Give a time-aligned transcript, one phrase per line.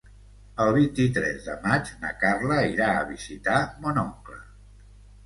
[0.63, 4.39] El vint-i-tres de maig na Carla irà a visitar mon oncle.